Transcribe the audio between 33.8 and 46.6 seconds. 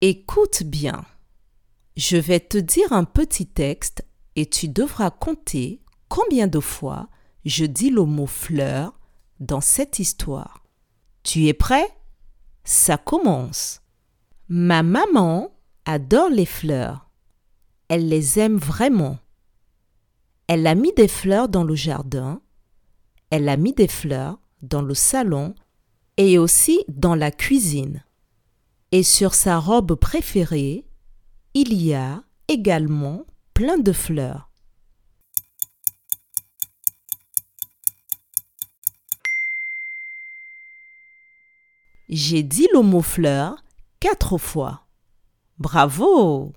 fleurs. J'ai dit le mot fleur quatre fois. Bravo